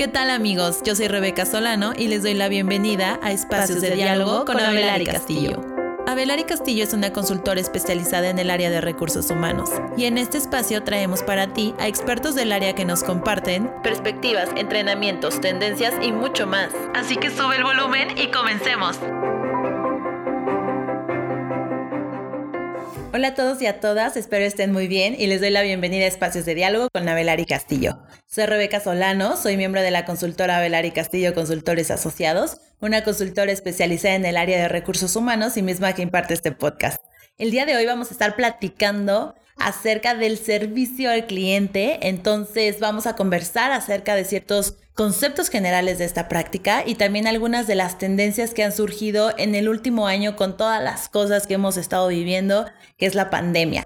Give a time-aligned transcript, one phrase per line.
[0.00, 0.80] ¿Qué tal amigos?
[0.82, 5.04] Yo soy Rebeca Solano y les doy la bienvenida a Espacios, de, Diálogo con Abelari
[5.04, 5.60] Castillo.
[6.06, 9.68] Abelari Castillo es una consultora especializada en el área de recursos humanos
[9.98, 14.48] y en este espacio traemos para ti a expertos del área que nos comparten perspectivas,
[14.56, 16.70] entrenamientos, tendencias y mucho más.
[16.94, 18.98] Así que sube el volumen y comencemos.
[23.20, 26.06] Hola a todos y a todas, espero estén muy bien y les doy la bienvenida
[26.06, 27.98] a Espacios de Diálogo con Abelari Castillo.
[28.26, 34.14] Soy Rebeca Solano, soy miembro de la consultora Abelari Castillo Consultores Asociados, una consultora especializada
[34.14, 37.04] en el área de recursos humanos y misma que imparte este podcast.
[37.36, 43.06] El día de hoy vamos a estar platicando acerca del servicio al cliente, entonces vamos
[43.06, 47.98] a conversar acerca de ciertos conceptos generales de esta práctica y también algunas de las
[47.98, 52.08] tendencias que han surgido en el último año con todas las cosas que hemos estado
[52.08, 52.66] viviendo,
[52.98, 53.84] que es la pandemia.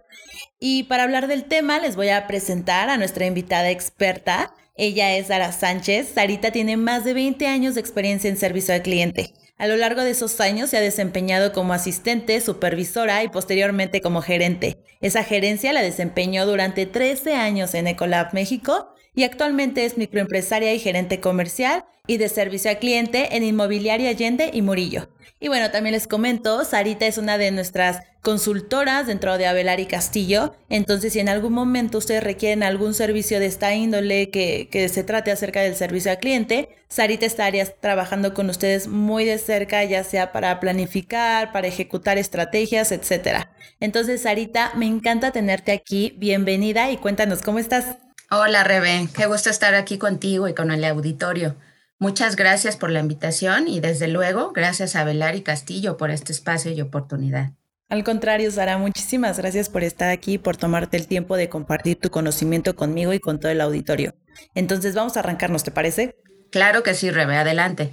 [0.58, 4.54] Y para hablar del tema les voy a presentar a nuestra invitada experta.
[4.76, 6.12] Ella es Sara Sánchez.
[6.14, 9.34] Sarita tiene más de 20 años de experiencia en servicio al cliente.
[9.56, 14.20] A lo largo de esos años se ha desempeñado como asistente, supervisora y posteriormente como
[14.20, 14.78] gerente.
[15.04, 20.78] Esa gerencia la desempeñó durante 13 años en Ecolab México y actualmente es microempresaria y
[20.78, 25.08] gerente comercial y de servicio al cliente en Inmobiliaria Allende y Murillo.
[25.40, 29.86] Y bueno, también les comento, Sarita es una de nuestras consultoras dentro de Avelar y
[29.86, 30.54] Castillo.
[30.70, 35.02] Entonces, si en algún momento ustedes requieren algún servicio de esta índole que, que se
[35.02, 40.04] trate acerca del servicio al cliente, Sarita estaría trabajando con ustedes muy de cerca, ya
[40.04, 43.46] sea para planificar, para ejecutar estrategias, etc.
[43.80, 46.14] Entonces, Sarita, me encanta tenerte aquí.
[46.16, 47.96] Bienvenida y cuéntanos cómo estás.
[48.30, 49.08] Hola, Rebe.
[49.14, 51.56] Qué gusto estar aquí contigo y con el auditorio.
[51.98, 56.32] Muchas gracias por la invitación y desde luego gracias a Velar y Castillo por este
[56.32, 57.52] espacio y oportunidad.
[57.88, 62.10] Al contrario, Sara, muchísimas gracias por estar aquí, por tomarte el tiempo de compartir tu
[62.10, 64.14] conocimiento conmigo y con todo el auditorio.
[64.54, 66.16] Entonces vamos a arrancarnos, ¿te parece?
[66.50, 67.92] Claro que sí, Rebe, adelante.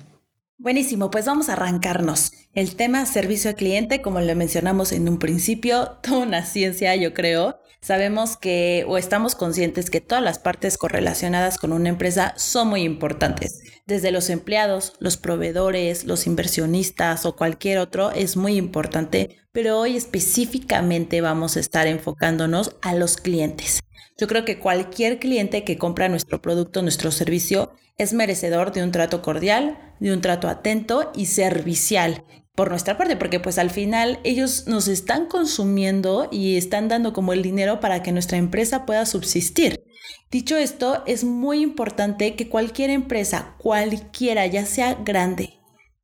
[0.57, 2.33] Buenísimo, pues vamos a arrancarnos.
[2.53, 7.13] El tema servicio al cliente, como lo mencionamos en un principio, toda una ciencia, yo
[7.13, 12.67] creo, sabemos que o estamos conscientes que todas las partes correlacionadas con una empresa son
[12.67, 13.63] muy importantes.
[13.87, 19.97] Desde los empleados, los proveedores, los inversionistas o cualquier otro es muy importante, pero hoy
[19.97, 23.81] específicamente vamos a estar enfocándonos a los clientes.
[24.17, 28.91] Yo creo que cualquier cliente que compra nuestro producto, nuestro servicio, es merecedor de un
[28.91, 32.23] trato cordial, de un trato atento y servicial
[32.61, 37.33] por nuestra parte, porque pues al final ellos nos están consumiendo y están dando como
[37.33, 39.83] el dinero para que nuestra empresa pueda subsistir.
[40.29, 45.55] Dicho esto, es muy importante que cualquier empresa, cualquiera, ya sea grande,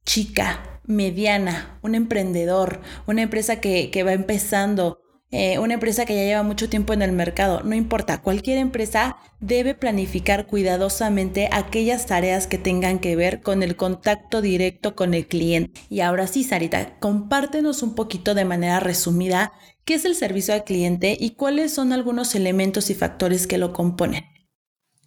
[0.03, 4.97] chica, mediana, un emprendedor, una empresa que, que va empezando,
[5.29, 9.17] eh, una empresa que ya lleva mucho tiempo en el mercado, no importa, cualquier empresa
[9.41, 15.27] debe planificar cuidadosamente aquellas tareas que tengan que ver con el contacto directo con el
[15.27, 15.81] cliente.
[15.89, 19.51] Y ahora sí, Sarita, compártenos un poquito de manera resumida
[19.83, 23.73] qué es el servicio al cliente y cuáles son algunos elementos y factores que lo
[23.73, 24.25] componen.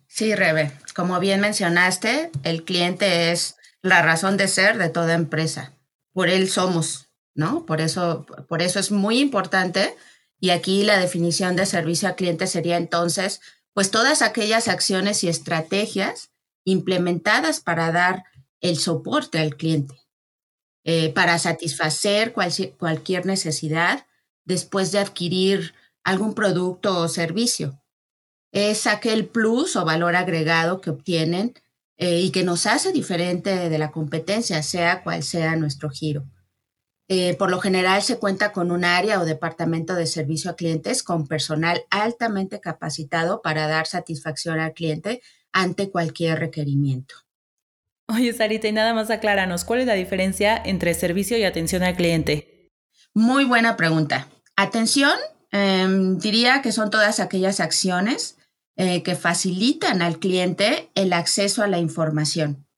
[0.06, 5.78] Sí, Rebe, como bien mencionaste, el cliente es la razón de ser de toda empresa.
[6.12, 7.66] Por él somos, ¿no?
[7.66, 9.96] Por eso, por eso es muy importante
[10.40, 13.40] y aquí la definición de servicio al cliente sería entonces,
[13.74, 16.30] pues todas aquellas acciones y estrategias
[16.64, 18.24] implementadas para dar
[18.60, 19.94] el soporte al cliente,
[20.84, 24.06] eh, para satisfacer cualquier necesidad
[24.44, 25.74] después de adquirir
[26.04, 27.80] algún producto o servicio.
[28.52, 31.54] Es aquel plus o valor agregado que obtienen
[31.96, 36.24] eh, y que nos hace diferente de la competencia, sea cual sea nuestro giro.
[37.12, 41.02] Eh, por lo general se cuenta con un área o departamento de servicio a clientes
[41.02, 45.20] con personal altamente capacitado para dar satisfacción al cliente
[45.52, 47.16] ante cualquier requerimiento.
[48.06, 51.96] Oye, Sarita, y nada más acláranos, ¿cuál es la diferencia entre servicio y atención al
[51.96, 52.70] cliente?
[53.12, 54.28] Muy buena pregunta.
[54.54, 55.18] Atención,
[55.50, 58.38] em, diría que son todas aquellas acciones
[58.76, 62.68] eh, que facilitan al cliente el acceso a la información.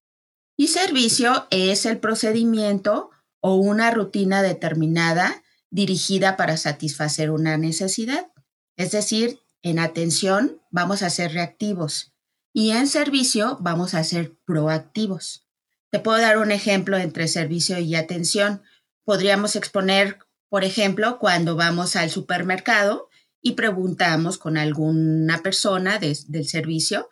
[0.56, 3.11] Y servicio es el procedimiento
[3.42, 8.28] o una rutina determinada dirigida para satisfacer una necesidad.
[8.76, 12.12] Es decir, en atención vamos a ser reactivos
[12.52, 15.46] y en servicio vamos a ser proactivos.
[15.90, 18.62] Te puedo dar un ejemplo entre servicio y atención.
[19.04, 20.18] Podríamos exponer,
[20.48, 23.08] por ejemplo, cuando vamos al supermercado
[23.42, 27.08] y preguntamos con alguna persona del servicio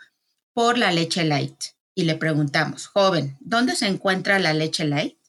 [0.53, 1.57] por la leche light
[1.95, 5.20] y le preguntamos, joven, ¿dónde se encuentra la leche light?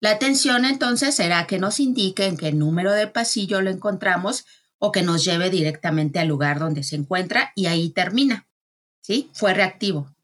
[0.00, 4.44] La atención entonces será que nos indique en qué número de pasillo lo encontramos
[4.78, 8.46] o que nos lleve directamente al lugar donde se encuentra y ahí termina.
[9.00, 9.30] ¿Sí?
[9.32, 10.14] Fue reactivo.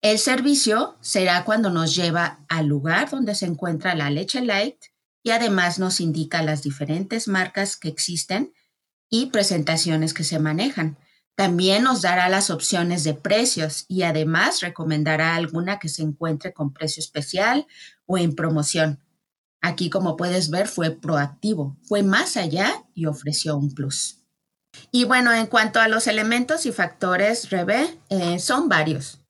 [0.00, 4.76] El servicio será cuando nos lleva al lugar donde se encuentra la leche light
[5.22, 8.52] y además nos indica las diferentes marcas que existen
[9.10, 10.96] y presentaciones que se manejan.
[11.34, 16.72] También nos dará las opciones de precios y además recomendará alguna que se encuentre con
[16.72, 17.66] precio especial
[18.06, 19.00] o en promoción.
[19.60, 24.22] Aquí, como puedes ver, fue proactivo, fue más allá y ofreció un plus.
[24.90, 29.20] Y bueno, en cuanto a los elementos y factores, Rebe, eh, son varios,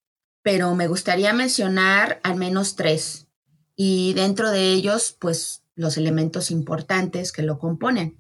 [0.43, 3.28] pero me gustaría mencionar al menos tres.
[3.76, 8.19] Y dentro de ellos, pues los elementos importantes que lo componen.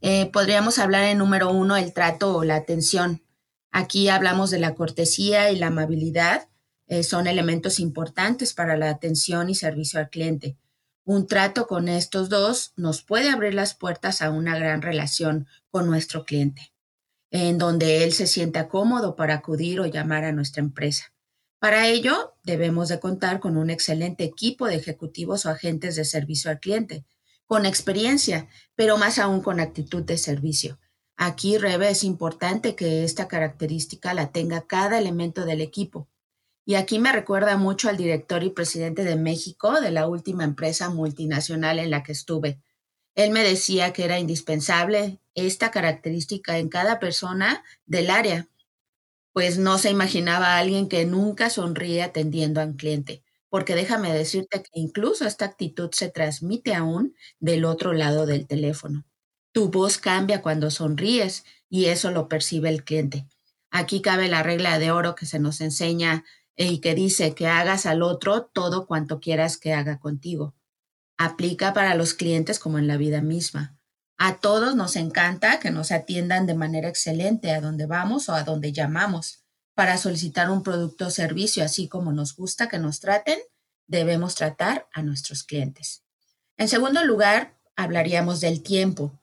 [0.00, 3.22] Eh, podríamos hablar en número uno el trato o la atención.
[3.70, 6.48] Aquí hablamos de la cortesía y la amabilidad.
[6.92, 10.58] Eh, son elementos importantes para la atención y servicio al cliente.
[11.04, 15.86] Un trato con estos dos nos puede abrir las puertas a una gran relación con
[15.86, 16.74] nuestro cliente,
[17.30, 21.14] en donde él se sienta cómodo para acudir o llamar a nuestra empresa.
[21.58, 26.50] Para ello, debemos de contar con un excelente equipo de ejecutivos o agentes de servicio
[26.50, 27.06] al cliente,
[27.46, 30.78] con experiencia, pero más aún con actitud de servicio.
[31.16, 36.10] Aquí, Rebe, es importante que esta característica la tenga cada elemento del equipo.
[36.64, 40.90] Y aquí me recuerda mucho al director y presidente de México de la última empresa
[40.90, 42.60] multinacional en la que estuve.
[43.14, 48.48] Él me decía que era indispensable esta característica en cada persona del área,
[49.32, 54.12] pues no se imaginaba a alguien que nunca sonríe atendiendo a un cliente, porque déjame
[54.12, 59.04] decirte que incluso esta actitud se transmite aún del otro lado del teléfono.
[59.52, 63.26] Tu voz cambia cuando sonríes y eso lo percibe el cliente.
[63.70, 66.24] Aquí cabe la regla de oro que se nos enseña
[66.56, 70.54] y que dice que hagas al otro todo cuanto quieras que haga contigo.
[71.16, 73.78] Aplica para los clientes como en la vida misma.
[74.18, 78.44] A todos nos encanta que nos atiendan de manera excelente a donde vamos o a
[78.44, 79.44] donde llamamos.
[79.74, 83.38] Para solicitar un producto o servicio, así como nos gusta que nos traten,
[83.86, 86.04] debemos tratar a nuestros clientes.
[86.56, 89.18] En segundo lugar, hablaríamos del tiempo.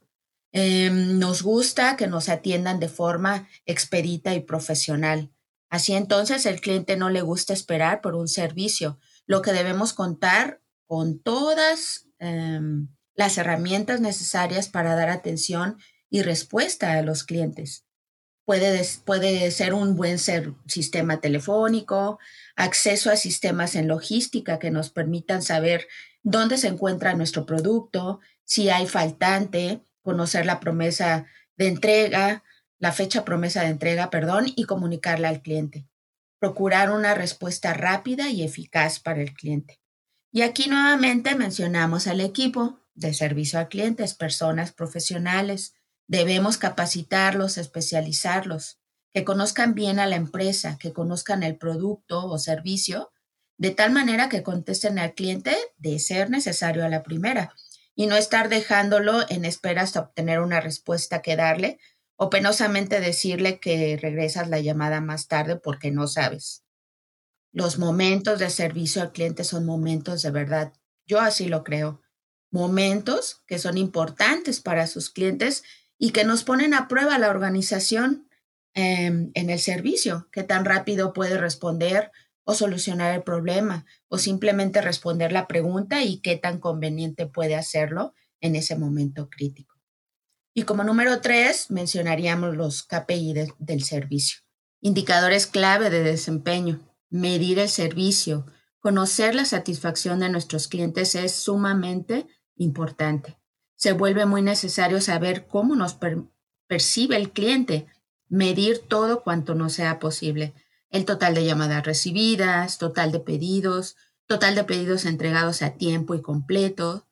[0.52, 5.32] Em, nos gusta que nos atiendan de forma expedita y profesional.
[5.70, 9.00] Así entonces el cliente no le gusta esperar por un servicio.
[9.26, 15.78] Lo que debemos contar con todas em, las herramientas necesarias para dar atención
[16.10, 17.86] y respuesta a los clientes.
[18.46, 22.18] Puede, puede ser un buen ser, sistema telefónico,
[22.56, 25.88] acceso a sistemas en logística que nos permitan saber
[26.24, 31.28] dónde se encuentra nuestro producto, si hay faltante, conocer la promesa
[31.58, 32.44] de entrega,
[32.80, 35.88] la fecha promesa de entrega, perdón, y comunicarla al cliente.
[36.40, 39.80] Procurar una respuesta rápida y eficaz para el cliente.
[40.32, 45.74] Y aquí nuevamente mencionamos al equipo de servicio al cliente, personas profesionales.
[46.08, 48.80] Debemos capacitarlos, especializarlos,
[49.14, 53.12] que conozcan bien a la empresa, que conozcan el producto o servicio,
[53.58, 57.54] de tal manera que contesten al cliente de ser necesario a la primera
[57.96, 61.80] y no estar dejándolo en espera hasta obtener una respuesta que darle
[62.22, 66.66] o penosamente decirle que regresas la llamada más tarde porque no sabes.
[67.54, 70.74] Los momentos de servicio al cliente son momentos de verdad.
[71.08, 72.02] Yo así lo creo.
[72.52, 75.64] Momentos que son importantes para sus clientes
[75.98, 78.28] y que nos ponen a prueba la organización
[78.74, 82.12] em, en el servicio, qué tan rápido puede responder
[82.44, 88.14] o solucionar el problema o simplemente responder la pregunta y qué tan conveniente puede hacerlo
[88.42, 89.79] en ese momento crítico.
[90.60, 94.40] Y como número tres, mencionaríamos los KPI del servicio.
[94.82, 96.82] Indicadores clave de desempeño.
[97.10, 98.46] Medir el servicio.
[98.80, 103.40] Conocer la satisfacción de nuestros clientes es sumamente importante.
[103.76, 105.98] Se vuelve muy necesario saber cómo nos
[106.68, 107.88] percibe el cliente,
[108.28, 110.54] medir todo cuanto nos sea posible
[110.90, 116.22] el total de llamadas recibidas, total de pedidos, total de pedidos entregados a tiempo y
[116.22, 117.08] completo,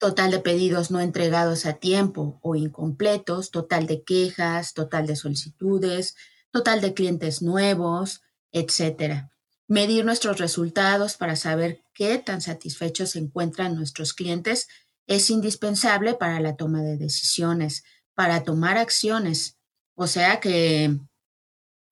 [0.00, 6.16] total de pedidos no entregados a tiempo o incompletos, total de quejas, total de solicitudes,
[6.50, 9.28] total de clientes nuevos, etc.
[9.68, 14.68] Medir nuestros resultados para saber qué tan satisfechos se encuentran nuestros clientes
[15.06, 19.58] es indispensable para la toma de decisiones, para tomar acciones.
[19.94, 20.98] O sea que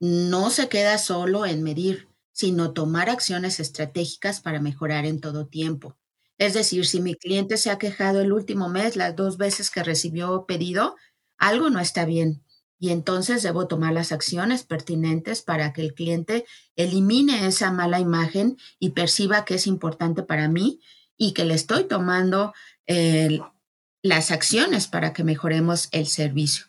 [0.00, 5.98] no se queda solo en medir, sino tomar acciones estratégicas para mejorar en todo tiempo.
[6.38, 9.82] Es decir, si mi cliente se ha quejado el último mes las dos veces que
[9.82, 10.96] recibió pedido,
[11.36, 12.44] algo no está bien.
[12.80, 18.56] Y entonces debo tomar las acciones pertinentes para que el cliente elimine esa mala imagen
[18.78, 20.80] y perciba que es importante para mí
[21.16, 22.54] y que le estoy tomando
[24.02, 26.66] las acciones para que mejoremos el servicio.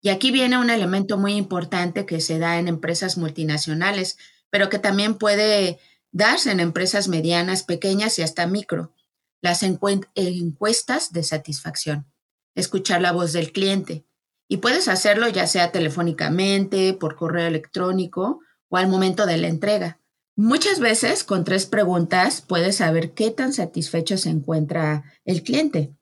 [0.00, 4.18] Y aquí viene un elemento muy importante que se da en empresas multinacionales,
[4.50, 5.78] pero que también puede
[6.12, 8.94] darse en empresas medianas, pequeñas y hasta micro.
[9.40, 12.06] Las encuestas de satisfacción.
[12.54, 14.06] Escuchar la voz del cliente.
[14.48, 19.98] Y puedes hacerlo ya sea telefónicamente, por correo electrónico o al momento de la entrega.
[20.36, 25.94] Muchas veces con tres preguntas puedes saber qué tan satisfecho se encuentra el cliente.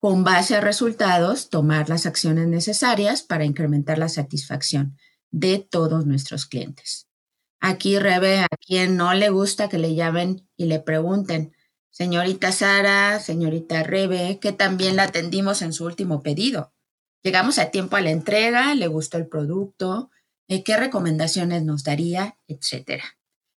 [0.00, 4.96] Con base a resultados, tomar las acciones necesarias para incrementar la satisfacción
[5.30, 7.08] de todos nuestros clientes.
[7.64, 11.54] Aquí, Rebe, a quien no le gusta que le llamen y le pregunten,
[11.90, 16.74] señorita Sara, señorita Rebe, que también la atendimos en su último pedido.
[17.22, 20.10] Llegamos a tiempo a la entrega, le gustó el producto,
[20.48, 23.04] eh, qué recomendaciones nos daría, etcétera.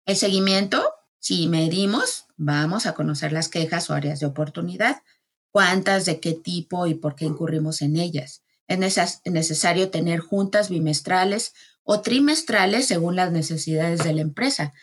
[0.05, 5.01] El seguimiento, si medimos, vamos a conocer las quejas o áreas de oportunidad,
[5.49, 8.43] cuántas, de qué tipo y por qué incurrimos en ellas.
[8.67, 8.77] Es
[9.25, 11.53] necesario tener juntas bimestrales
[11.85, 14.73] o trimestrales según las necesidades de la empresa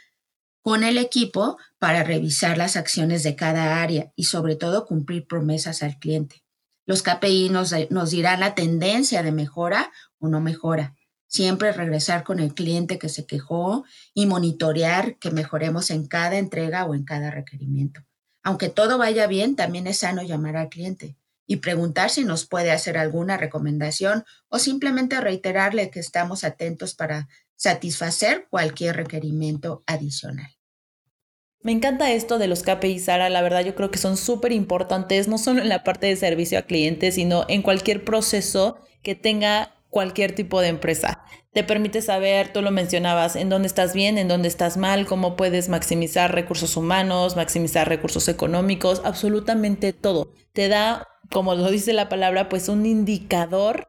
[0.62, 5.82] con el equipo para revisar las acciones de cada área y sobre todo cumplir promesas
[5.82, 6.44] al cliente.
[6.87, 10.94] Los KPI nos, nos dirán la tendencia de mejora o no mejora.
[11.26, 16.85] Siempre regresar con el cliente que se quejó y monitorear que mejoremos en cada entrega
[16.85, 18.02] o en cada requerimiento.
[18.44, 22.70] Aunque todo vaya bien, también es sano llamar al cliente y preguntar si nos puede
[22.70, 30.50] hacer alguna recomendación o simplemente reiterarle que estamos atentos para satisfacer cualquier requerimiento adicional.
[31.62, 33.30] Me encanta esto de los KPI, Sara.
[33.30, 36.58] La verdad, yo creo que son súper importantes, no solo en la parte de servicio
[36.58, 41.22] a clientes, sino en cualquier proceso que tenga cualquier tipo de empresa.
[41.52, 45.37] Te permite saber, tú lo mencionabas, en dónde estás bien, en dónde estás mal, cómo
[45.37, 50.32] puedes maximizar recursos humanos, maximizar recursos económicos, absolutamente todo.
[50.52, 53.88] Te da como lo dice la palabra, pues un indicador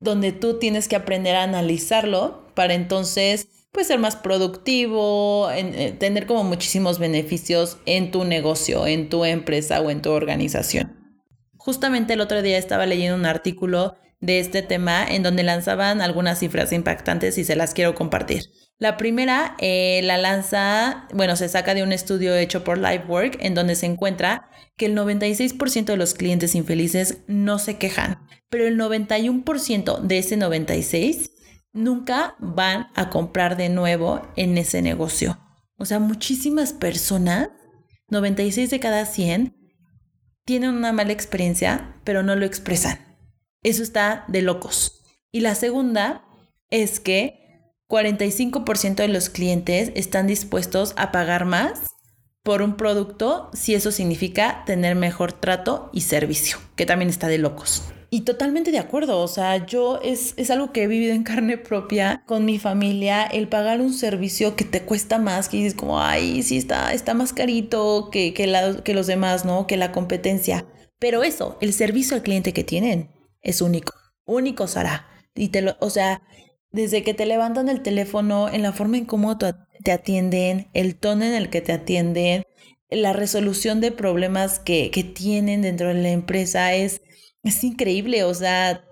[0.00, 6.26] donde tú tienes que aprender a analizarlo para entonces pues ser más productivo, eh, tener
[6.26, 11.20] como muchísimos beneficios en tu negocio, en tu empresa o en tu organización.
[11.56, 16.38] Justamente el otro día estaba leyendo un artículo de este tema en donde lanzaban algunas
[16.38, 18.44] cifras impactantes y se las quiero compartir.
[18.78, 23.54] La primera eh, la lanza, bueno, se saca de un estudio hecho por LifeWork en
[23.54, 28.76] donde se encuentra que el 96% de los clientes infelices no se quejan, pero el
[28.78, 31.30] 91% de ese 96
[31.72, 35.38] nunca van a comprar de nuevo en ese negocio.
[35.76, 37.50] O sea, muchísimas personas,
[38.08, 39.56] 96 de cada 100,
[40.44, 42.98] tienen una mala experiencia, pero no lo expresan.
[43.62, 45.02] Eso está de locos.
[45.32, 46.24] Y la segunda
[46.70, 47.43] es que
[47.88, 51.94] 45% de los clientes están dispuestos a pagar más
[52.42, 57.38] por un producto si eso significa tener mejor trato y servicio, que también está de
[57.38, 57.82] locos.
[58.10, 61.58] Y totalmente de acuerdo, o sea, yo es, es algo que he vivido en carne
[61.58, 66.00] propia con mi familia, el pagar un servicio que te cuesta más, que dices como,
[66.00, 69.66] ay, sí, está, está más carito que, que, que los demás, ¿no?
[69.66, 70.64] Que la competencia.
[71.00, 73.10] Pero eso, el servicio al cliente que tienen
[73.42, 73.94] es único,
[74.26, 75.08] único, Sara.
[75.34, 76.22] Y te lo, o sea,
[76.74, 81.24] desde que te levantan el teléfono, en la forma en cómo te atienden, el tono
[81.24, 82.42] en el que te atienden,
[82.90, 87.00] la resolución de problemas que, tienen dentro de la empresa es,
[87.44, 88.24] es increíble.
[88.24, 88.84] O sea,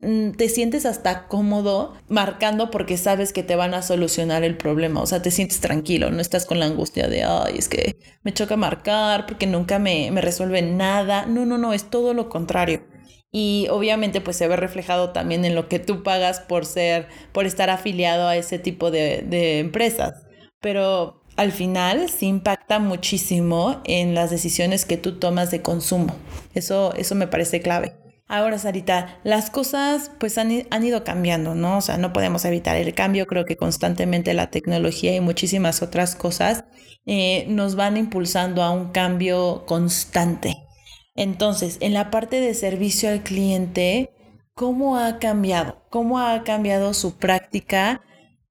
[0.00, 5.00] mm, te sientes hasta cómodo marcando porque sabes que te van a solucionar el problema.
[5.00, 8.34] O sea, te sientes tranquilo, no estás con la angustia de, ay, es que me
[8.34, 11.24] choca marcar porque nunca me, me resuelven nada.
[11.24, 12.93] No, no, no, es todo lo contrario
[13.36, 17.46] y obviamente pues se ve reflejado también en lo que tú pagas por ser, por
[17.46, 20.22] estar afiliado a ese tipo de, empresas.
[20.60, 26.14] Pero al final sí impacta muchísimo en las decisiones que tú tomas de consumo.
[26.54, 27.96] Eso, eso me parece clave.
[28.28, 31.78] Ahora, Sarita, las cosas pues han, ido cambiando, ¿no?
[31.78, 33.26] O sea, no podemos evitar el cambio.
[33.26, 36.66] Creo que constantemente la tecnología y muchísimas otras cosas
[37.04, 40.63] eh, nos van impulsando a un cambio constante.
[41.14, 44.10] Entonces, en la parte de servicio al cliente,
[44.54, 45.84] ¿cómo ha cambiado?
[45.90, 48.02] ¿Cómo ha cambiado su práctica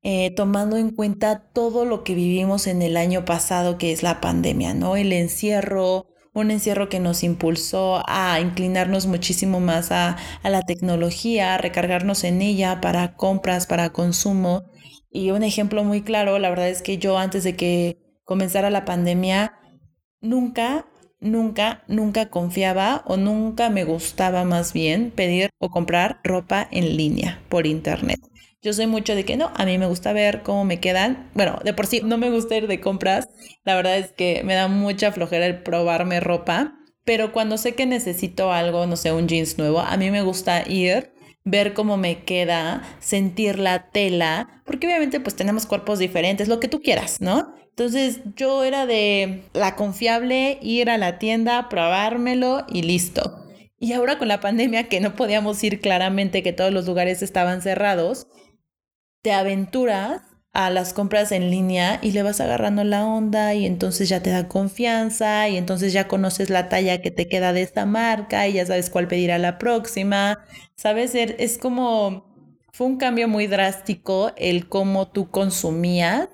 [0.06, 4.20] eh, tomando en cuenta todo lo que vivimos en el año pasado, que es la
[4.20, 4.98] pandemia, ¿no?
[4.98, 11.54] El encierro, un encierro que nos impulsó a inclinarnos muchísimo más a, a la tecnología,
[11.54, 14.64] a recargarnos en ella para compras, para consumo.
[15.10, 18.84] Y un ejemplo muy claro, la verdad es que yo antes de que comenzara la
[18.84, 19.54] pandemia,
[20.20, 20.86] nunca
[21.24, 27.42] nunca, nunca confiaba o nunca me gustaba más bien pedir o comprar ropa en línea
[27.50, 28.20] por internet.
[28.62, 31.30] Yo soy mucho de que no, a mí me gusta ver cómo me quedan.
[31.34, 33.28] Bueno, de por sí no me gusta ir de compras.
[33.66, 36.76] La verdad es que me da mucha flojera el probarme ropa.
[37.04, 40.64] Pero cuando sé que necesito algo, no sé, un jeans nuevo, a mí me gusta
[40.66, 41.12] ir
[41.46, 46.70] ver cómo me queda, sentir la tela, porque obviamente pues tenemos cuerpos diferentes, lo que
[46.70, 47.54] tú quieras, ¿no?
[47.76, 53.44] Entonces yo era de la confiable, ir a la tienda, probármelo y listo.
[53.80, 57.64] Y ahora con la pandemia que no podíamos ir claramente, que todos los lugares estaban
[57.64, 58.28] cerrados,
[59.24, 60.22] te aventuras
[60.54, 64.30] a las compras en línea y le vas agarrando la onda y entonces ya te
[64.30, 68.54] da confianza y entonces ya conoces la talla que te queda de esta marca y
[68.54, 70.46] ya sabes cuál pedir a la próxima.
[70.76, 72.32] Sabes, er, es como
[72.72, 76.30] fue un cambio muy drástico el cómo tú consumías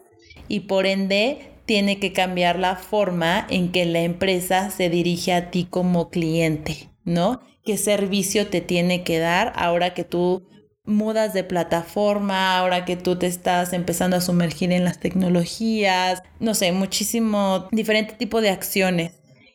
[0.49, 5.51] y por ende tiene que cambiar la forma en que la empresa se dirige a
[5.51, 7.41] ti como cliente, ¿no?
[7.63, 10.47] ¿Qué servicio te tiene que dar ahora que tú
[10.83, 16.55] mudas de plataforma, ahora que tú te estás empezando a sumergir en las tecnologías, no
[16.55, 19.13] sé, muchísimo diferente tipo de acciones.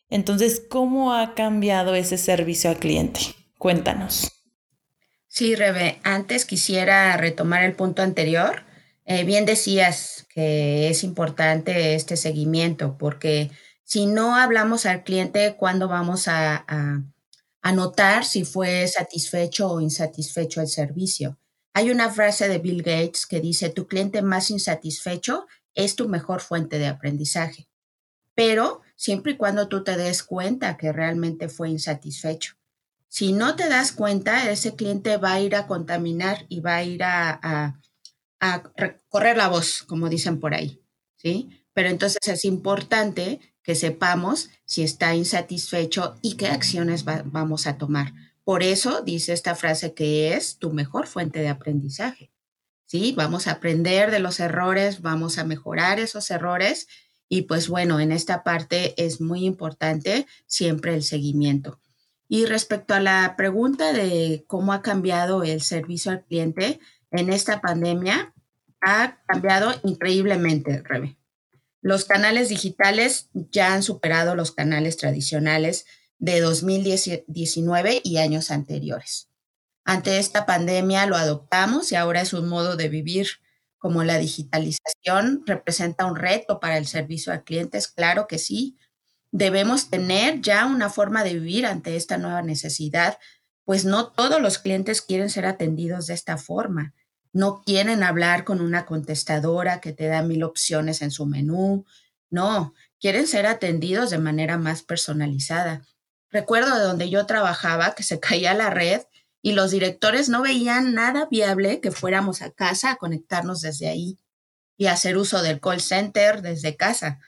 [0.09, 3.21] Entonces, ¿cómo ha cambiado ese servicio al cliente?
[3.59, 4.31] Cuéntanos.
[5.27, 8.63] Sí, Rebe, antes quisiera retomar el punto anterior
[9.07, 13.51] eh, bien decías que es importante este seguimiento porque
[13.85, 20.63] si no hablamos al cliente, ¿cuándo vamos a, a, notar si fue satisfecho o insatisfecho
[20.63, 21.39] el servicio?
[21.75, 26.41] Hay una frase de Bill Gates que dice, tu cliente más insatisfecho es tu mejor
[26.41, 27.69] fuente de aprendizaje,
[28.35, 32.55] pero siempre y cuando tú te des cuenta que realmente fue insatisfecho.
[33.09, 36.85] Si no te das cuenta, ese cliente va a ir a contaminar y va a
[36.85, 37.81] ir a a
[39.09, 40.83] correr la voz, como dicen por ahí,
[41.17, 41.49] ¿sí?
[41.73, 48.13] Pero entonces es importante que sepamos si está insatisfecho y qué acciones vamos a tomar.
[48.45, 52.31] Por eso dice esta frase que es tu mejor fuente de aprendizaje.
[52.87, 53.15] ¿Sí?
[53.17, 56.87] Vamos a aprender de los errores, vamos a mejorar esos errores
[57.31, 61.81] y pues bueno, en esta parte es muy importante siempre el seguimiento.
[62.29, 66.79] Y respecto a la pregunta de cómo ha cambiado el servicio al cliente
[67.11, 68.34] en esta pandemia,
[68.85, 71.17] ha cambiado increíblemente, Rebe.
[71.81, 75.85] Los canales digitales ya han superado los canales tradicionales
[76.19, 79.29] de 2019 y años anteriores.
[79.85, 83.29] Ante esta pandemia lo adoptamos y ahora es un modo de vivir
[83.77, 88.79] como la digitalización representa un reto para el servicio a clientes, claro que sí.
[89.31, 93.19] Debemos tener ya una forma de vivir ante esta nueva necesidad,
[93.65, 96.95] pues no todos los clientes quieren ser atendidos de esta forma
[97.35, 101.85] no quieren hablar con una contestadora que te da mil opciones en su menú,
[102.31, 105.85] no, quieren ser atendidos de manera más personalizada.
[106.31, 109.03] Recuerdo de donde yo trabajaba que se caía la red
[109.43, 114.19] y los directores no veían nada viable que fuéramos a casa a conectarnos desde ahí
[114.77, 117.19] y hacer uso del call center desde casa.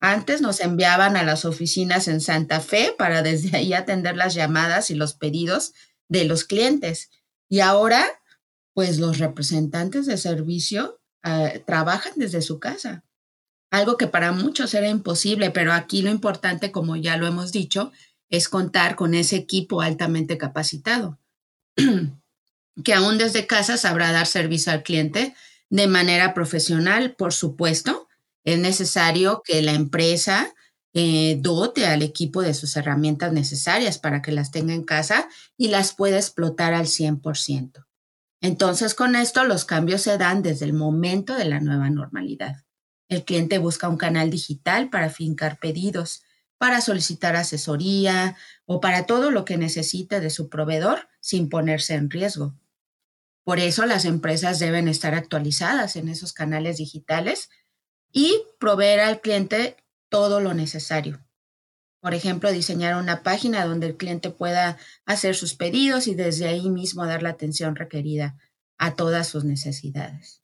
[0.00, 4.90] Antes nos enviaban a las oficinas en Santa Fe para desde ahí atender las llamadas
[4.90, 5.74] y los pedidos
[6.08, 7.10] de los clientes.
[7.48, 8.06] Y ahora
[8.78, 13.02] pues los representantes de servicio eh, trabajan desde su casa.
[13.72, 17.90] Algo que para muchos era imposible, pero aquí lo importante, como ya lo hemos dicho,
[18.30, 21.18] es contar con ese equipo altamente capacitado,
[22.84, 25.34] que aún desde casa sabrá dar servicio al cliente
[25.70, 28.06] de manera profesional, por supuesto.
[28.44, 30.54] Es necesario que la empresa
[30.94, 35.66] eh, dote al equipo de sus herramientas necesarias para que las tenga en casa y
[35.66, 37.87] las pueda explotar al 100%.
[38.40, 42.64] Entonces, con esto los cambios se dan desde el momento de la nueva normalidad.
[43.08, 46.22] El cliente busca un canal digital para fincar pedidos,
[46.58, 52.10] para solicitar asesoría o para todo lo que necesite de su proveedor sin ponerse en
[52.10, 52.54] riesgo.
[53.44, 57.48] Por eso las empresas deben estar actualizadas en esos canales digitales
[58.12, 59.76] y proveer al cliente
[60.10, 61.24] todo lo necesario.
[62.00, 66.70] Por ejemplo, diseñar una página donde el cliente pueda hacer sus pedidos y desde ahí
[66.70, 68.36] mismo dar la atención requerida
[68.78, 70.42] a todas sus necesidades.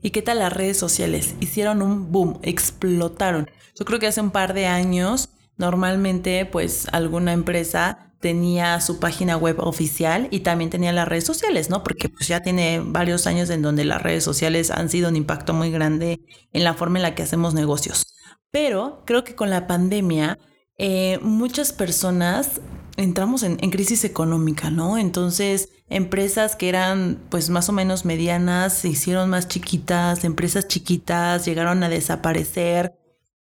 [0.00, 1.34] ¿Y qué tal las redes sociales?
[1.40, 3.50] Hicieron un boom, explotaron.
[3.76, 9.36] Yo creo que hace un par de años, normalmente, pues alguna empresa tenía su página
[9.36, 11.82] web oficial y también tenía las redes sociales, ¿no?
[11.82, 15.52] Porque pues ya tiene varios años en donde las redes sociales han sido un impacto
[15.52, 16.20] muy grande
[16.52, 18.14] en la forma en la que hacemos negocios.
[18.50, 20.38] Pero creo que con la pandemia
[20.78, 22.60] eh, muchas personas
[22.96, 24.98] entramos en, crisis económica, ¿no?
[24.98, 31.44] Entonces, empresas que eran pues más o menos medianas se hicieron más chiquitas, empresas chiquitas
[31.44, 32.98] llegaron a desaparecer,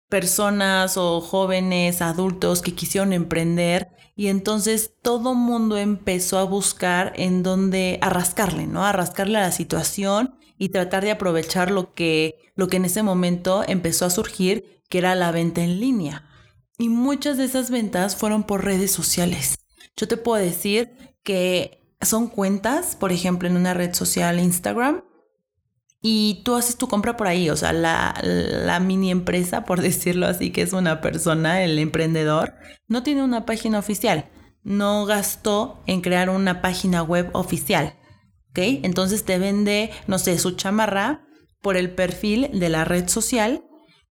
[0.09, 7.43] personas o jóvenes, adultos que quisieron emprender y entonces todo mundo empezó a buscar en
[7.43, 8.85] dónde arrascarle, ¿no?
[8.85, 13.03] A rascarle a la situación y tratar de aprovechar lo que, lo que en ese
[13.03, 16.30] momento empezó a surgir, que era la venta en línea.
[16.81, 19.59] Y muchas de esas ventas fueron por redes sociales.
[19.95, 25.03] Yo te puedo decir que son cuentas, por ejemplo, en una red social Instagram,
[26.01, 30.49] y tú haces tu compra por ahí, o sea, la, mini empresa, por decirlo así,
[30.49, 32.55] que es una persona, el emprendedor,
[32.87, 34.31] no tiene una página oficial,
[34.63, 37.93] no gastó en crear una página web oficial,
[38.49, 38.81] ¿ok?
[38.81, 41.27] Entonces te vende, no sé, su chamarra
[41.61, 43.65] por el perfil de la red social,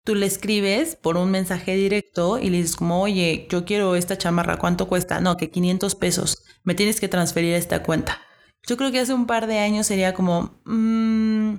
[0.08, 4.16] tú le escribes por un mensaje directo y le dices como, oye, yo quiero esta
[4.16, 5.20] chamarra, ¿cuánto cuesta?
[5.20, 8.22] No, que 500 pesos, me tienes que transferir a esta cuenta.
[8.66, 11.56] Yo creo que hace un par de años sería como, mmm,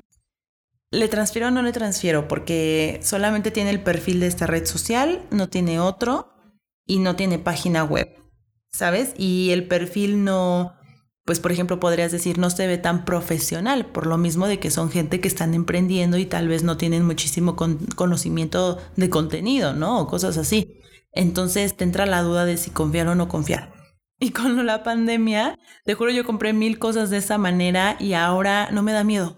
[0.90, 2.28] ¿Le transfiero o no le transfiero?
[2.28, 6.34] Porque solamente tiene el perfil de esta red social, no tiene otro
[6.88, 8.10] y no tiene página web,
[8.72, 9.14] ¿sabes?
[9.16, 10.74] Y el perfil no,
[11.30, 14.72] pues por ejemplo podrías decir, no se ve tan profesional, por lo mismo de que
[14.72, 20.00] son gente que están emprendiendo y tal vez no tienen muchísimo conocimiento de contenido, ¿no?
[20.00, 20.82] O cosas así.
[21.12, 23.72] Entonces te entra la duda de si confiar o no confiar.
[24.20, 28.72] Y con la pandemia, te juro, yo compré mil cosas de esa manera y ahora
[28.72, 29.38] no me da miedo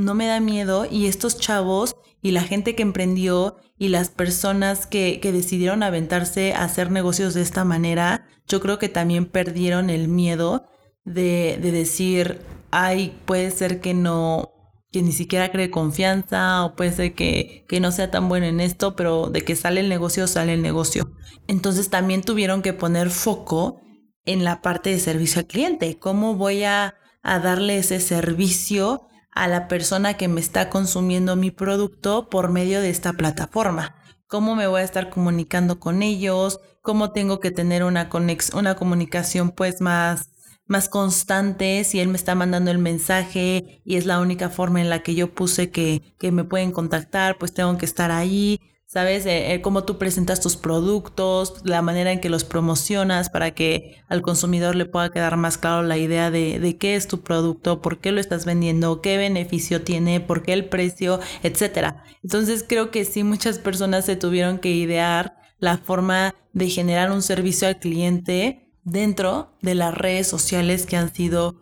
[0.00, 4.86] no me da miedo y estos chavos y la gente que emprendió y las personas
[4.86, 10.08] que, decidieron aventarse a hacer negocios de esta manera, yo creo que también perdieron el
[10.08, 10.66] miedo
[11.14, 14.50] de, decir, ay, puede ser que no,
[14.92, 18.60] que ni siquiera cree confianza o puede ser que, que no sea tan bueno en
[18.60, 21.12] esto, pero de que sale el negocio, sale el negocio.
[21.46, 23.80] Entonces también tuvieron que poner foco
[24.24, 25.98] en la parte de servicio al cliente.
[25.98, 31.50] ¿Cómo voy a, a darle ese servicio a la persona que me está consumiendo mi
[31.50, 33.96] producto por medio de esta plataforma.
[34.26, 36.60] ¿Cómo me voy a estar comunicando con ellos?
[36.82, 38.08] ¿Cómo tengo que tener una,
[38.54, 40.30] una comunicación pues más,
[40.70, 41.84] más constante?
[41.84, 45.14] Si él me está mandando el mensaje y es la única forma en la que
[45.14, 48.60] yo puse que, que me pueden contactar, pues tengo que estar ahí.
[48.86, 49.24] ¿sabes?
[49.24, 54.02] Eh, eh, cómo tú presentas tus productos, la manera en que los promocionas para que
[54.08, 57.82] al consumidor le pueda quedar más claro la idea de, de, qué es tu producto,
[57.82, 62.02] por qué lo estás vendiendo, qué beneficio tiene, por qué el precio, etcétera.
[62.24, 67.22] Entonces creo que sí muchas personas se tuvieron que idear la forma de generar un
[67.22, 71.56] servicio al cliente dentro de las redes sociales que han sido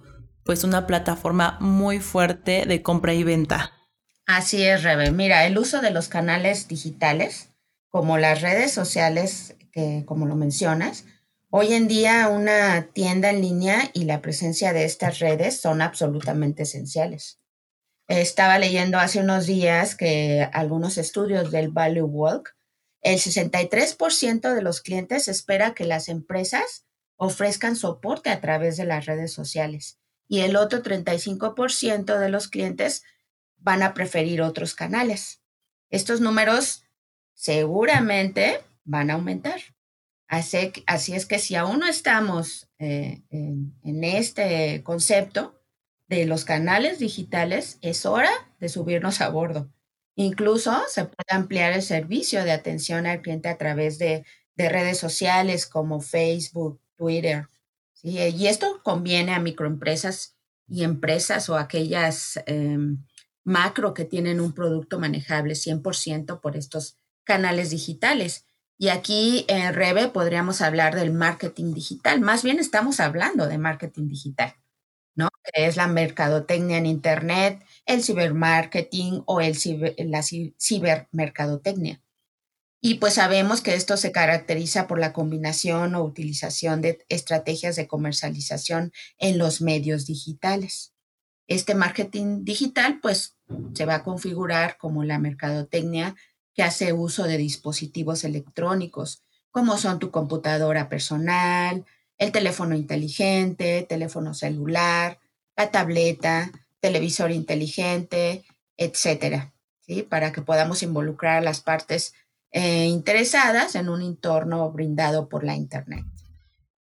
[0.45, 3.73] pues una plataforma muy fuerte de compra y venta.
[4.27, 5.11] Así es, Rebe.
[5.11, 7.51] Mira, el uso de los canales digitales,
[7.89, 11.05] como las redes sociales, que como lo mencionas,
[11.51, 16.63] hoy en día una tienda en línea y la presencia de estas redes son absolutamente
[16.63, 17.41] esenciales.
[18.07, 22.57] Estaba leyendo hace unos días que algunos estudios del Value Walk,
[23.03, 26.88] el 63% de los clientes espera que las empresas
[27.19, 33.03] ofrezcan soporte a través de las redes sociales y el otro 35% de los clientes
[33.57, 35.43] van a preferir otros canales.
[35.91, 36.85] Estos números
[37.35, 39.61] seguramente van a aumentar.
[40.29, 45.59] Así, es que si aún no estamos eh, en, este concepto
[46.07, 49.73] de los canales digitales, es hora de subirnos a bordo.
[50.15, 54.25] Incluso se puede ampliar el servicio de atención al cliente a través de
[54.57, 57.49] redes sociales como Facebook, Twitter.
[57.95, 58.19] ¿sí?
[58.19, 60.37] Y esto conviene a microempresas
[60.69, 63.05] y empresas o aquellas em,
[63.45, 68.47] macro que tienen un producto manejable 100% por estos canales digitales.
[68.79, 72.21] Y aquí en Rebe podríamos hablar del marketing digital.
[72.21, 74.55] Más bien estamos hablando de marketing digital,
[75.17, 75.29] ¿no?
[75.43, 79.57] Que es la mercadotecnia en Internet, el cibermarketing o el
[79.99, 82.01] la cibermercadotecnia.
[82.81, 87.89] Y pues sabemos que esto se caracteriza por la combinación o utilización de estrategias de
[87.89, 90.95] comercialización en los medios digitales.
[91.49, 93.37] Este marketing digital pues
[93.75, 96.15] se va a configurar como la mercadotecnia
[96.55, 101.85] que hace uso de dispositivos electrónicos, como son tu computadora personal,
[102.19, 105.19] el teléfono inteligente, teléfono celular,
[105.57, 108.45] la tableta, televisor inteligente,
[108.77, 110.03] etcétera, ¿sí?
[110.03, 112.13] para que podamos involucrar a las partes
[112.51, 116.05] eh, interesadas en un entorno brindado por la Internet.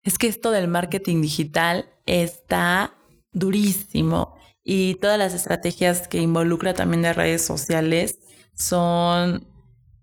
[0.02, 2.94] Es que esto del marketing digital está
[3.32, 8.18] durísimo y todas las estrategias que involucra también de redes sociales
[8.54, 9.46] son,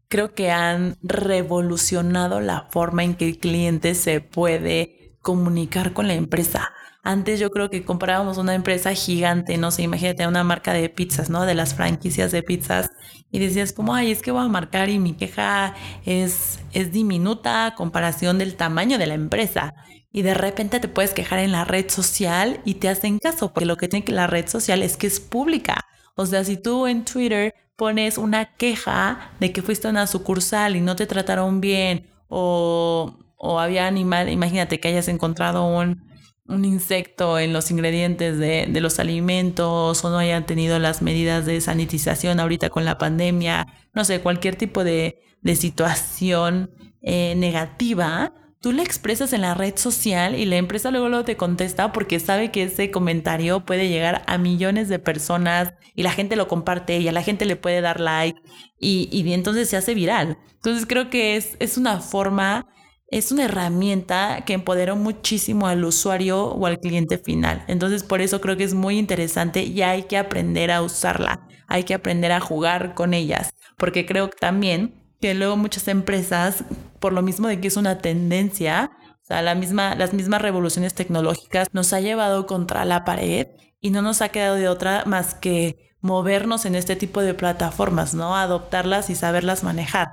[0.07, 6.13] creo que han revolucionado la forma en que el cliente se puede comunicar con la
[6.13, 6.71] empresa.
[7.03, 11.29] Antes yo creo que comparábamos una empresa gigante, no sé, imagínate una marca de pizzas,
[11.29, 11.45] ¿no?
[11.45, 12.91] De las franquicias de pizzas
[13.31, 17.65] y decías como, ay, es que voy a marcar y mi queja es, es diminuta
[17.65, 19.75] a comparación del tamaño de la empresa
[20.11, 23.65] y de repente te puedes quejar en la red social y te hacen caso, porque
[23.65, 25.85] lo que tiene que la red social es que es pública.
[26.15, 30.75] O sea, si tú en Twitter pones una queja de que fuiste a una sucursal
[30.75, 36.08] y no te trataron bien o, o había animal, imagínate que hayas encontrado un,
[36.49, 41.61] un insecto en los ingredientes de, los alimentos o no hayan tenido las medidas de
[41.61, 45.21] sanitización ahorita con la pandemia, no sé, cualquier tipo de,
[45.55, 51.23] situación eh, negativa, tú le expresas en la red social y la empresa luego, luego
[51.23, 56.11] te contesta porque sabe que ese comentario puede llegar a millones de personas y la
[56.11, 58.41] gente lo comparte y a la gente le puede dar like
[58.79, 60.37] y, y entonces se hace viral.
[60.55, 62.67] Entonces creo que es, es una forma
[63.11, 67.63] es una herramienta que empoderó muchísimo al usuario o al cliente final.
[67.67, 71.83] Entonces, por eso creo que es muy interesante y hay que aprender a usarla, hay
[71.83, 76.63] que aprender a jugar con ellas, porque creo también que luego muchas empresas,
[76.99, 78.91] por lo mismo de que es una tendencia,
[79.21, 83.47] o sea, la misma, las mismas revoluciones tecnológicas nos ha llevado contra la pared
[83.81, 88.13] y no nos ha quedado de otra más que movernos en este tipo de plataformas,
[88.13, 88.35] ¿no?
[88.35, 90.07] Adoptarlas y saberlas manejar.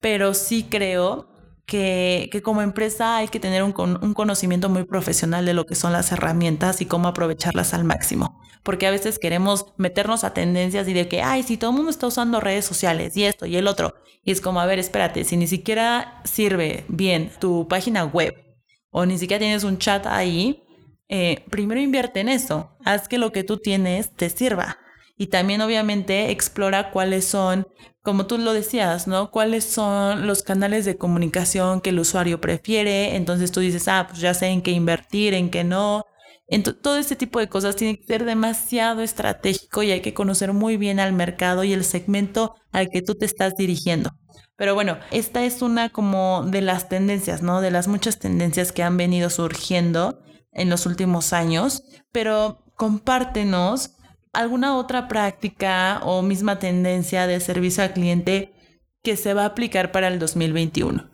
[0.00, 1.28] Pero sí creo
[1.68, 5.92] que, como empresa hay que tener un, un, conocimiento muy profesional de lo que son
[5.92, 8.40] las herramientas y cómo aprovecharlas al máximo.
[8.62, 11.90] Porque a veces queremos meternos a tendencias y de que, ay, si todo el mundo
[11.90, 13.94] está usando redes sociales y esto y el otro.
[14.24, 18.34] Y es como, a ver, espérate, si ni siquiera sirve bien tu página web
[18.90, 20.62] o ni siquiera tienes un chat ahí,
[21.10, 22.70] eh, primero invierte en eso.
[22.82, 24.78] Haz que lo que tú tienes te sirva.
[25.18, 27.66] Y también obviamente explora cuáles son
[28.02, 29.30] como tú lo decías, ¿no?
[29.30, 33.16] ¿Cuáles son los canales de comunicación que el usuario prefiere?
[33.16, 36.06] Entonces tú dices, ah, pues ya sé en qué invertir, en qué no.
[36.46, 40.54] Entonces, todo este tipo de cosas tiene que ser demasiado estratégico y hay que conocer
[40.54, 44.12] muy bien al mercado y el segmento al que tú te estás dirigiendo.
[44.56, 47.60] Pero bueno, esta es una como de las tendencias, ¿no?
[47.60, 51.82] De las muchas tendencias que han venido surgiendo en los últimos años.
[52.10, 53.90] Pero compártenos
[54.32, 58.52] alguna otra práctica o misma tendencia de servicio al cliente
[59.02, 61.10] que se va a aplicar para el 2021.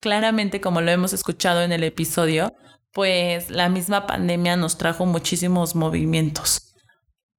[0.00, 2.54] Claramente, como lo hemos escuchado en el episodio,
[2.92, 6.74] pues la misma pandemia nos trajo muchísimos movimientos.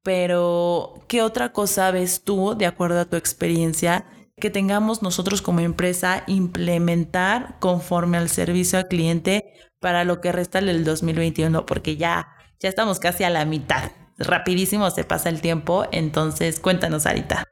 [0.04, 4.06] Pero, ¿qué otra cosa ves tú, de acuerdo a tu experiencia,
[4.38, 10.62] que tengamos nosotros como empresa implementar conforme al servicio al cliente para lo que resta
[10.62, 11.66] del 2021?
[11.66, 12.30] Porque ya,
[12.60, 15.88] ya estamos casi a la mitad rapidísimo se pasa el tiempo.
[15.92, 17.44] Entonces, cuéntanos, Arita.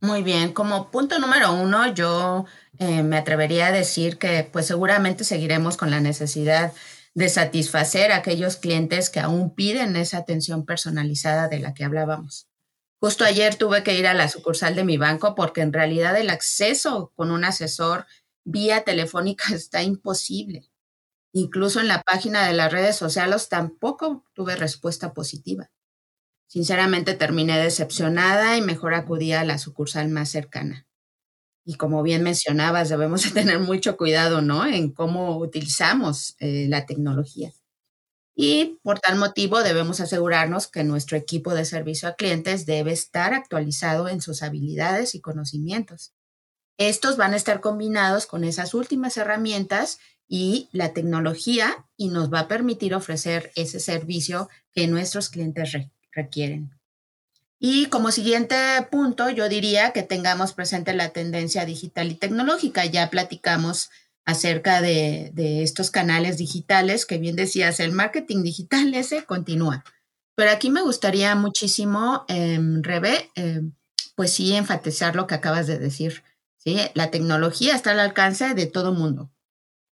[0.00, 2.44] Muy bien, como punto número uno, yo
[2.78, 6.72] eh, me atrevería a decir que pues seguramente seguiremos con la necesidad
[7.14, 12.48] de satisfacer a aquellos clientes que aún piden esa atención personalizada de la que hablábamos.
[13.00, 16.30] Justo ayer tuve que ir a la sucursal de mi banco porque en realidad el
[16.30, 18.06] acceso con un asesor
[18.44, 20.68] vía telefónica está imposible.
[21.32, 25.70] Incluso en la página de las redes sociales tampoco tuve respuesta positiva.
[26.52, 30.86] Sinceramente terminé decepcionada y mejor acudí a la sucursal más cercana.
[31.64, 34.66] Y como bien mencionabas, debemos de tener mucho cuidado, ¿no?
[34.66, 37.54] En cómo utilizamos eh, la tecnología.
[38.36, 43.32] Y por tal motivo debemos asegurarnos que nuestro equipo de servicio a clientes debe estar
[43.32, 46.12] actualizado en sus habilidades y conocimientos.
[46.76, 52.40] Estos van a estar combinados con esas últimas herramientas y la tecnología y nos va
[52.40, 56.70] a permitir ofrecer ese servicio que nuestros clientes requieren requieren.
[57.64, 58.56] Y como siguiente
[58.90, 62.84] punto, yo diría que tengamos presente la tendencia digital y tecnológica.
[62.86, 63.90] Ya platicamos
[64.24, 69.84] acerca de, estos canales digitales, que bien decías, el marketing digital ese continúa.
[70.34, 73.72] Pero aquí me gustaría muchísimo, eh, Rebe, em,
[74.16, 76.24] pues sí, enfatizar lo que acabas de decir.
[76.56, 76.78] ¿sí?
[76.94, 79.30] La tecnología está al alcance de todo mundo,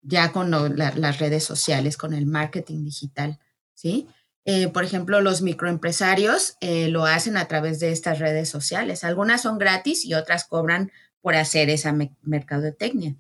[0.02, 3.40] ya con las redes sociales, con el marketing digital.
[3.74, 4.08] ¿sí?
[4.46, 9.04] Eh, por ejemplo, los microempresarios eh, lo hacen a través de estas redes sociales.
[9.04, 13.16] Algunas son gratis y otras cobran por hacer esa mercadotecnia.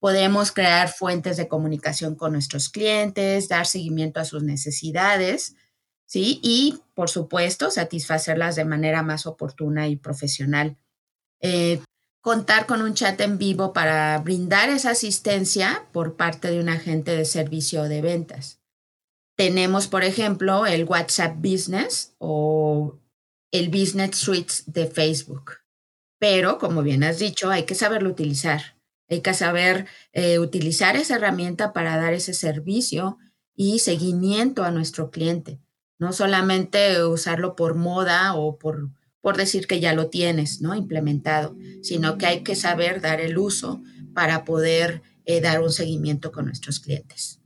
[0.00, 5.54] Podemos crear fuentes de comunicación con nuestros clientes, dar seguimiento a sus necesidades,
[6.06, 6.40] ¿sí?
[6.42, 10.78] Y, por supuesto, satisfacerlas de manera más oportuna y profesional.
[11.40, 11.82] Eh,
[12.22, 17.14] contar con un chat en vivo para brindar esa asistencia por parte de un agente
[17.14, 18.61] de servicio de ventas.
[19.42, 23.00] Tenemos, por ejemplo, el WhatsApp Business o
[23.50, 25.54] el Business Suites de Facebook.
[26.20, 28.78] Pero, como bien has dicho, hay que saberlo utilizar.
[29.10, 33.18] Hay que saber eh, utilizar esa herramienta para dar ese servicio
[33.56, 35.58] y seguimiento a nuestro cliente.
[35.98, 40.76] No solamente usarlo por moda o por, por decir que ya lo tienes ¿no?
[40.76, 43.82] implementado, sino que hay que saber dar el uso
[44.14, 47.40] para poder eh, dar un seguimiento con nuestros clientes.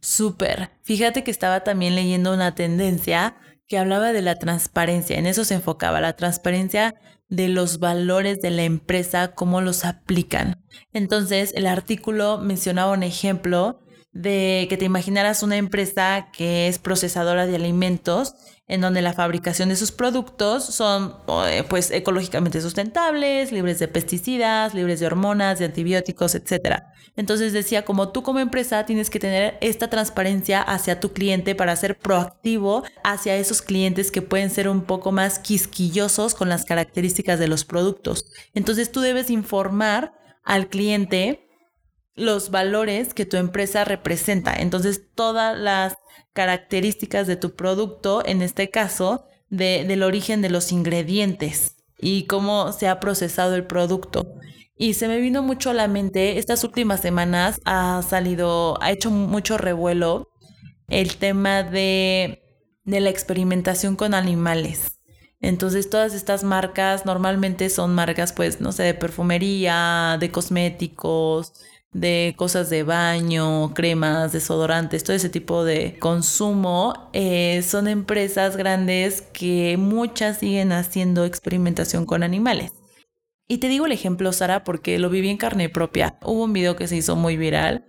[0.00, 0.71] Súper.
[0.82, 3.36] Fíjate que estaba también leyendo una tendencia
[3.68, 5.18] que hablaba de la transparencia.
[5.18, 6.94] En eso se enfocaba, la transparencia
[7.28, 10.62] de los valores de la empresa, cómo los aplican.
[10.92, 13.80] Entonces, el artículo mencionaba un ejemplo
[14.12, 18.34] de que te imaginaras una empresa que es procesadora de alimentos
[18.68, 24.74] en donde la fabricación de sus productos son eh, pues ecológicamente sustentables, libres de pesticidas,
[24.74, 26.82] libres de hormonas, de antibióticos, etc.
[27.16, 31.76] Entonces decía, como tú como empresa tienes que tener esta transparencia hacia tu cliente para
[31.76, 37.38] ser proactivo hacia esos clientes que pueden ser un poco más quisquillosos con las características
[37.38, 38.26] de los productos.
[38.54, 41.51] Entonces tú debes informar al cliente
[42.14, 44.54] los valores que tu empresa representa.
[44.54, 45.96] Entonces, todas las
[46.32, 52.88] características de tu producto, en este caso, del origen de los ingredientes y cómo se
[52.88, 54.34] ha procesado el producto.
[54.76, 59.10] Y se me vino mucho a la mente, estas últimas semanas ha salido, ha hecho
[59.10, 60.30] mucho revuelo
[60.88, 62.42] el tema de,
[62.84, 64.98] de la experimentación con animales.
[65.40, 71.52] Entonces todas estas marcas normalmente son marcas pues, no sé, de perfumería, de cosméticos,
[71.92, 79.20] de cosas de baño, cremas, desodorantes, todo ese tipo de consumo, eh, son empresas grandes
[79.20, 82.72] que muchas siguen haciendo experimentación con animales.
[83.46, 86.18] Y te digo el ejemplo, Sara, porque lo viví en carne propia.
[86.24, 87.84] Hubo un video que se hizo muy viral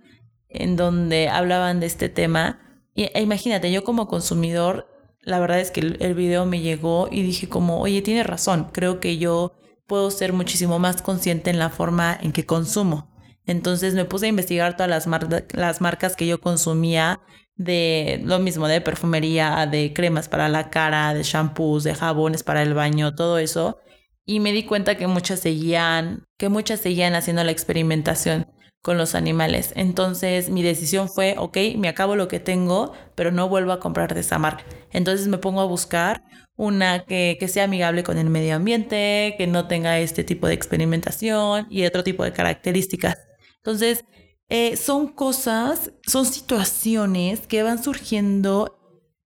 [0.48, 2.60] en donde hablaban de este tema.
[2.94, 4.86] Y, e imagínate, yo como consumidor,
[5.22, 9.00] la verdad es que el, video me llegó y dije como, oye, tiene razón, creo
[9.00, 9.52] que yo
[9.86, 13.13] puedo ser muchísimo más consciente en la forma en que consumo.
[13.46, 15.08] Entonces me puse a investigar todas las,
[15.52, 17.20] las marcas que yo consumía
[17.56, 22.62] de lo mismo, de perfumería, de cremas para la cara, de shampoos, de jabones para
[22.62, 23.78] el baño, todo eso.
[24.26, 28.46] Y me di cuenta que muchas seguían, que muchas seguían haciendo la experimentación
[28.82, 29.72] con los animales.
[29.76, 34.14] Entonces mi decisión fue, ok, me acabo lo que tengo, pero no vuelvo a comprar
[34.14, 34.64] de esa marca.
[34.92, 36.22] Entonces me pongo a buscar
[36.56, 40.54] una que, que, sea amigable con el medio ambiente, que no tenga este tipo de
[40.54, 43.16] experimentación y otro tipo de características.
[43.64, 44.04] Entonces,
[44.50, 48.78] eh, son cosas, son situaciones que van surgiendo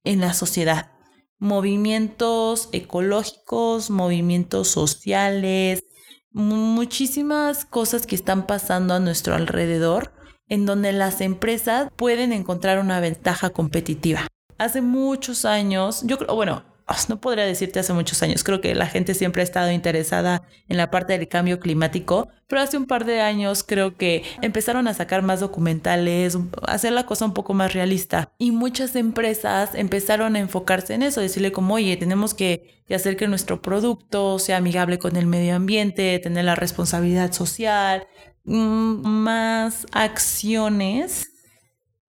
[0.05, 0.93] en la sociedad.
[1.39, 5.83] Movimientos ecológicos, movimientos sociales,
[6.31, 10.13] muchísimas cosas que están pasando a nuestro alrededor
[10.49, 14.29] en donde las empresas pueden encontrar una ventaja competitiva.
[14.57, 16.65] Hace muchos años, yo creo, bueno,
[17.09, 20.77] no podría decirte hace muchos años, creo que la gente siempre ha estado interesada en
[20.77, 24.95] la parte del cambio climático, pero hace un par de años creo que empezaron a
[24.95, 28.33] sacar más documentales, hacer la cosa un poco más realista.
[28.39, 33.29] Y muchas empresas empezaron a enfocarse en eso, decirle como, oye, tenemos que, hacer que
[33.29, 38.07] nuestro producto sea amigable con el medio ambiente, tener la responsabilidad social,
[38.45, 41.38] mm, más acciones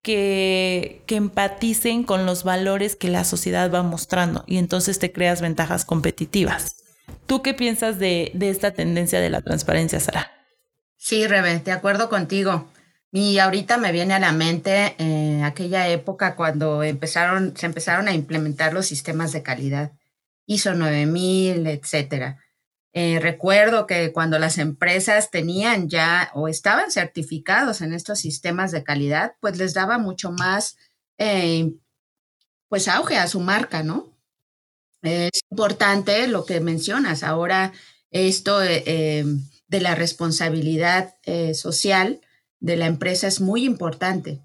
[0.02, 5.86] que, empaticen con los valores que la sociedad va mostrando y entonces te creas ventajas
[5.86, 6.78] competitivas.
[7.26, 10.32] ¿Tú qué piensas de, esta tendencia de la transparencia, Sara?
[10.98, 12.70] Sí, Rebe, de acuerdo contigo.
[13.12, 18.14] Y ahorita me viene a la mente eh, aquella época cuando empezaron, se empezaron a
[18.14, 19.94] implementar los sistemas de calidad,
[20.46, 22.40] ISO 9000, etcétera.
[22.94, 28.84] Eh, recuerdo que cuando las empresas tenían ya o estaban certificados en estos sistemas de
[28.84, 30.78] calidad, pues les daba mucho más,
[31.20, 31.72] eh,
[32.68, 34.18] pues auge a su marca, ¿no?
[35.04, 37.74] Es importante lo que mencionas ahora,
[38.12, 39.24] esto eh,
[39.68, 41.16] de la responsabilidad
[41.54, 42.22] social
[42.60, 44.42] de la empresa es muy importante.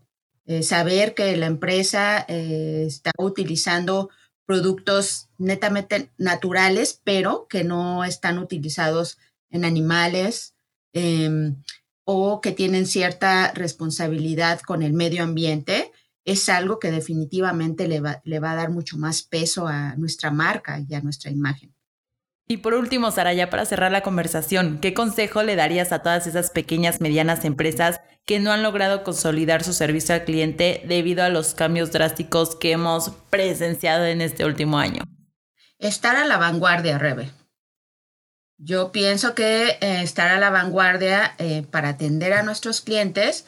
[0.60, 4.10] saber que la empresa está utilizando
[4.46, 9.18] productos netamente naturales, pero que no están utilizados
[9.50, 10.54] en animales
[10.92, 11.56] em,
[12.04, 15.92] o que tienen cierta responsabilidad con el medio ambiente,
[16.24, 20.30] es algo que definitivamente le va, le va a dar mucho más peso a nuestra
[20.30, 21.73] marca y a nuestra imagen.
[22.46, 26.26] Y por último, Sara, ya para cerrar la conversación, ¿qué consejo le darías a todas
[26.26, 31.30] esas pequeñas, medianas empresas que no han logrado consolidar su servicio al cliente debido a
[31.30, 35.04] los cambios drásticos que hemos presenciado en este último año?
[35.78, 37.30] Estar a la vanguardia, Rebe.
[38.58, 43.46] Yo pienso que eh, estar a la vanguardia eh, para atender a nuestros clientes,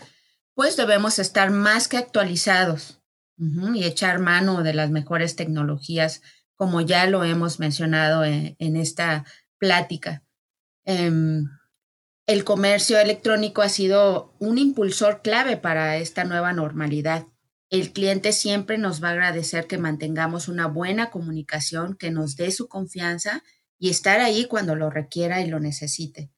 [0.55, 3.03] pues debemos estar más que actualizados
[3.39, 6.23] y echar mano de las mejores tecnologías
[6.57, 9.25] como ya lo hemos mencionado en, esta
[9.59, 10.25] plática.
[10.85, 11.49] Em,
[12.27, 17.27] el comercio electrónico ha sido un impulsor clave para esta nueva normalidad.
[17.71, 22.51] El cliente siempre nos va a agradecer que mantengamos una buena comunicación, que nos dé
[22.51, 23.43] su confianza
[23.79, 26.31] y estar ahí cuando lo requiera y lo necesite.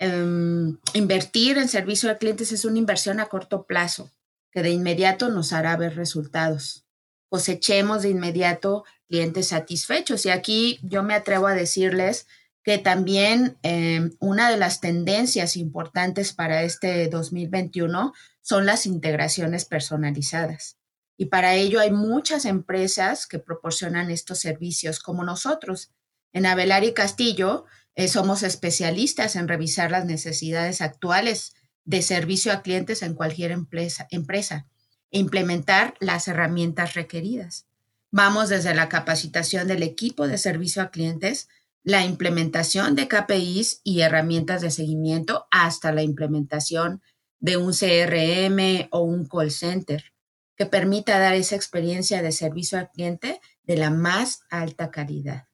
[0.00, 4.10] Em, invertir en servicio al cliente es una inversión a corto plazo
[4.50, 6.87] que de inmediato nos hará ver resultados.
[7.28, 10.26] Cosechemos de inmediato clientes satisfechos.
[10.26, 12.26] Y aquí yo me atrevo a decirles
[12.62, 18.12] que también em, una de las tendencias importantes para este 2021
[18.42, 20.76] son las integraciones personalizadas.
[21.16, 25.90] Y para ello hay muchas empresas que proporcionan estos servicios como nosotros.
[26.32, 27.64] En Avelar y Castillo
[27.94, 31.54] eh, somos especialistas en revisar las necesidades actuales
[31.84, 34.66] de servicio a clientes en cualquier empresa,
[35.10, 37.66] implementar las herramientas requeridas.
[38.10, 41.48] Vamos desde la capacitación del equipo de servicio a clientes,
[41.82, 47.02] la implementación de KPIs y herramientas de seguimiento hasta la implementación
[47.40, 50.12] de un CRM o un call center
[50.56, 55.46] que permita dar esa experiencia de servicio al cliente de la más alta calidad.